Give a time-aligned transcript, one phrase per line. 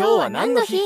[0.00, 0.78] 今日は何の日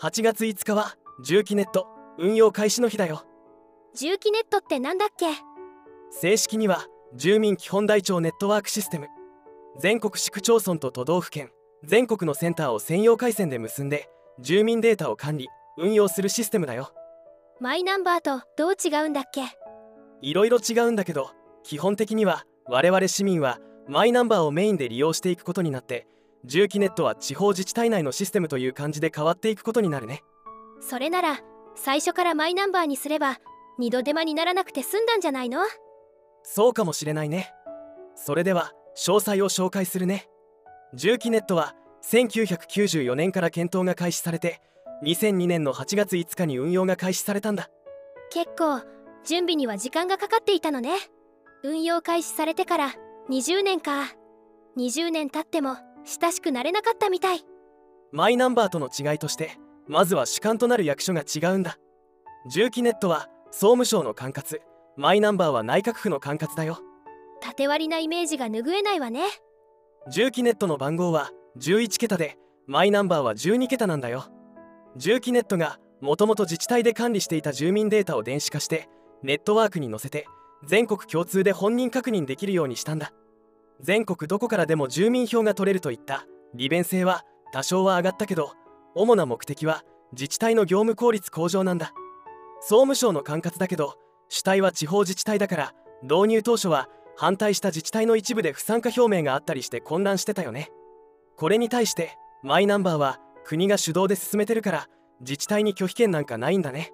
[0.00, 1.86] ？8月5日は重機ネット
[2.18, 3.26] 運用開始の日だよ。
[3.94, 5.26] 重機ネットってなんだっけ？
[6.10, 9.08] 正式には住民基本台帳ネットワークシステム。
[9.78, 11.50] 全国市区町村と都道府県
[11.84, 14.08] 全国のセンターを専用回線で結んで
[14.38, 16.94] 住民データを管理運用するシステムだよ。
[17.60, 19.42] マイナンバーとどう違うんだっけ？
[20.22, 21.32] いろいろ違うんだけど
[21.64, 23.58] 基本的には我々市民は
[23.88, 26.06] マイナンバーをメインで利用していくことになって
[26.44, 30.22] 重機ネットは地方自治体内のシステムという感じで変わっていくことになるね。
[30.80, 31.40] それなら
[31.74, 33.38] 最初からマイナンバーにすれば
[33.78, 35.60] 二度手間にならなくて済んだんじゃないの？
[36.42, 37.52] そうかもしれないね。
[38.14, 40.28] それでは詳細を紹介するね。
[40.94, 44.60] 重機ネットは1994年から検討が開始されて
[45.04, 47.70] 2002年の8月5日に運用が開始されたんだ。
[48.30, 48.80] 結構
[49.24, 50.90] 準備には時間がかかっていたのね。
[51.62, 52.94] 運用開始されてから
[53.30, 54.08] 20年か。
[54.76, 57.44] 20年経っても親しくなれなかったみたい。
[58.10, 59.52] マイナンバーとの違いとして
[59.86, 61.76] まずは主管となる役所が違うんだ。
[62.50, 64.58] 重機ネットは総務省の管轄。
[64.96, 66.80] マイナンバーは内閣府の管轄だよ。
[67.40, 69.22] 縦割りなイメージが拭えないわね。
[70.12, 72.36] 重機ネットの番号は11桁で
[72.66, 74.24] マイナンバーは12桁なんだよ。
[74.96, 78.88] 重機ネットがもともと自治体で管理していた住民データを電子化して
[79.22, 80.26] ネットワークに載せて
[80.64, 83.12] 全国共通で本人確認できるようにしたんだ
[83.82, 86.26] 全国どこからでも住民票が取れるといった。
[86.54, 88.52] 利便性は多少は上がったけど
[88.94, 89.82] 主な目的は
[90.12, 91.92] 自治体の業務効率向上なんだ。
[92.60, 93.94] 総務省の管轄だけど
[94.28, 100.70] 主体は地方自治体だから導入当初は反対した自治体の一部で不参加表明があったりして混乱してたよね。
[101.36, 104.88] これに対してマイナンバーは国が主導で進めてるから
[105.20, 106.92] 自治体に拒否権なんかないんだね。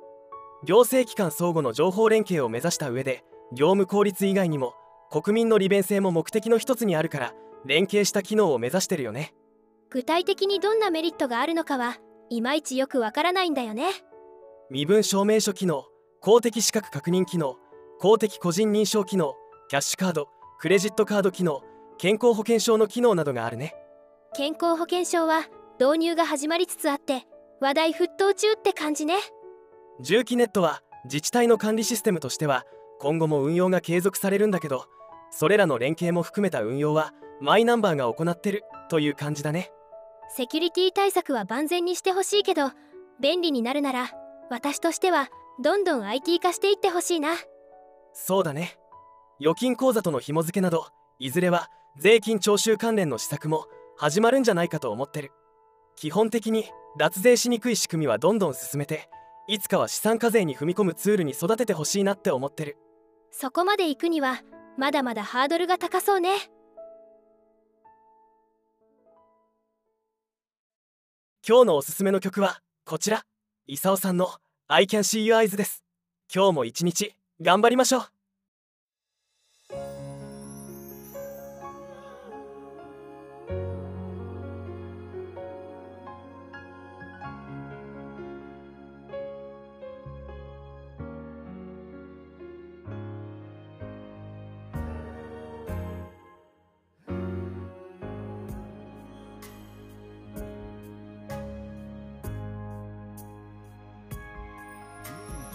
[0.65, 4.75] 行政機関相互の情報連携を目指した上で業務効率以外にも
[5.11, 7.33] 国民の利便性も目的の一つにあるから
[7.65, 9.35] 連携した機能を目指してるよね。
[9.91, 11.99] 具体的にどんなメリットがあるのかは
[12.29, 13.91] いまいちよくわからないんだよね。
[14.71, 15.85] 身分証明書機能
[16.21, 17.57] 公的資格確認機能
[18.01, 19.35] 公的個人認証機能
[19.69, 21.63] キャッシュカードクレジットカード機能
[21.99, 23.75] 健康保険証の機能などがあるね。
[24.35, 25.47] 健康保険証は
[25.79, 27.27] 導入が始まりつつあって
[27.61, 29.15] 話題沸騰中って感じね。
[30.01, 32.65] 重機ネットは自治体の管理システムとしては
[32.99, 34.87] 今後も運用が継続されるんだけど
[35.31, 39.71] それらの連携も含めた運用はマイナンバーが行ってるという感じだね。
[40.29, 42.71] セキュリティ対策は万全にしてほしいけど
[43.21, 44.11] 便利になるなら
[44.51, 45.29] 私としては
[45.63, 47.31] どんどん IT 化していってほしいな。
[48.13, 48.79] そうだね。
[49.41, 50.87] 預金口座との紐付けなど
[51.19, 53.67] いずれは税金徴収関連の施策も
[53.97, 55.33] 始まるんじゃないかと思ってる。
[55.97, 56.67] 基本的に
[56.99, 59.09] 脱税しにくい仕組みはどんどん進めて
[59.49, 62.77] いつかは資産課税に踏み込むツールに育ててほしいなって思ってる。
[63.31, 64.41] そこまで行くには
[64.79, 66.51] まだまだハードルが高そうね。
[71.49, 73.25] 今日のおすすめの曲はこちら。
[73.69, 74.29] イサオさんの
[74.69, 75.83] I can see your eyes です。
[76.33, 78.16] 今日も一日頑張りましょう。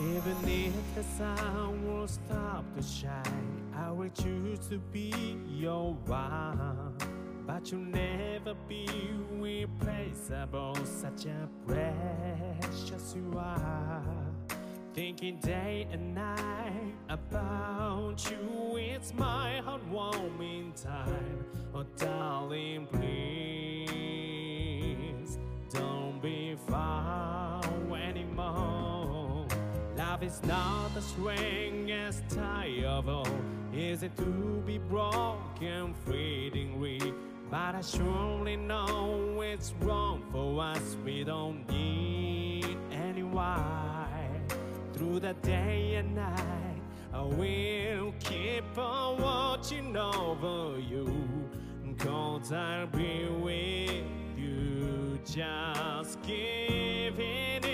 [0.02, 5.14] Even if the sun will stop to shine, I will choose to be
[5.48, 6.96] your one.
[7.46, 8.88] But you'll never be
[9.32, 14.04] replaceable, such a precious you are.
[14.94, 21.46] Thinking day and night about you, it's my heart warming time.
[21.76, 23.11] Oh, darling, please
[30.22, 33.28] Love is not the strongest tie of all.
[33.74, 37.00] Is it to be broken fleetingly?
[37.50, 40.96] But I surely know it's wrong for us.
[41.04, 44.08] We don't need any why.
[44.94, 46.82] Through the day and night,
[47.12, 51.10] I will keep on watching over you.
[51.98, 54.06] Cause I'll be with
[54.38, 55.20] you.
[55.26, 57.71] Just giving it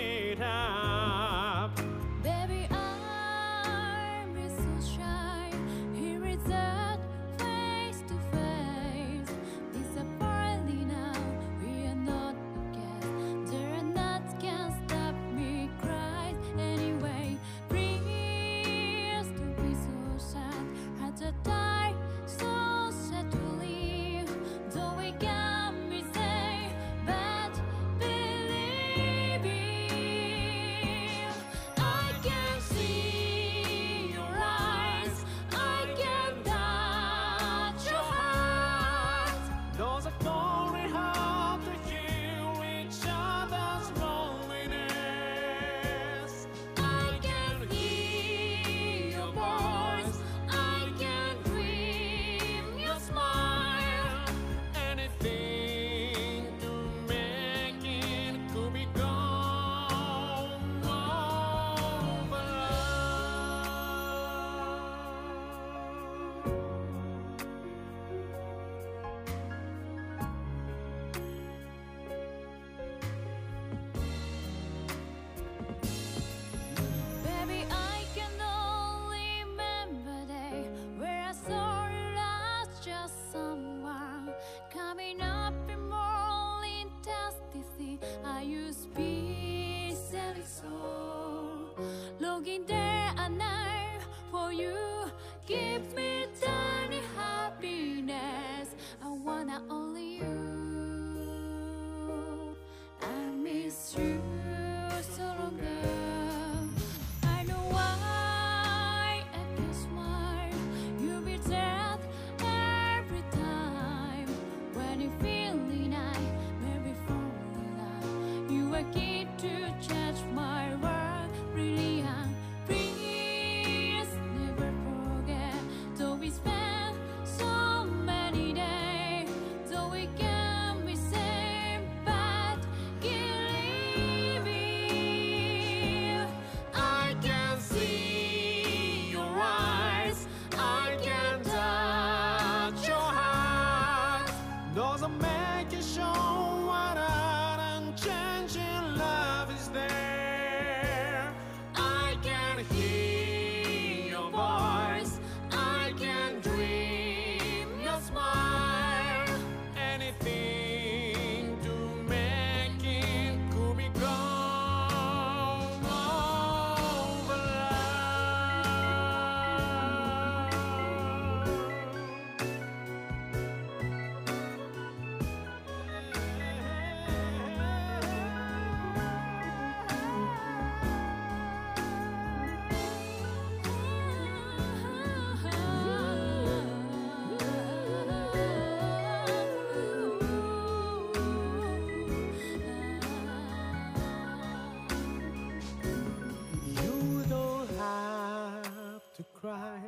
[199.40, 199.78] cry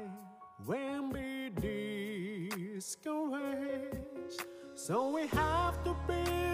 [0.64, 1.50] when we
[2.78, 4.44] discouraged.
[4.76, 6.49] So we have to be